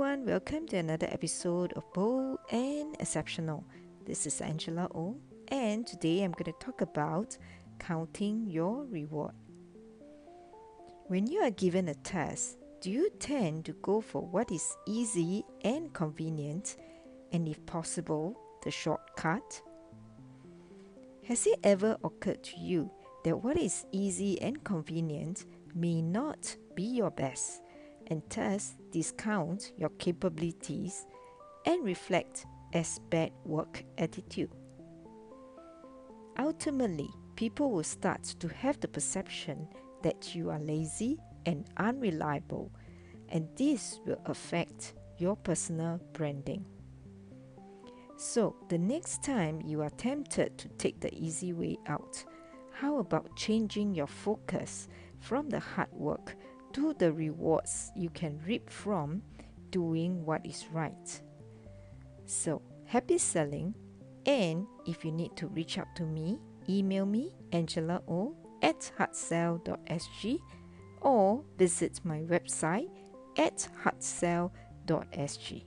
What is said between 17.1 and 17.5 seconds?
and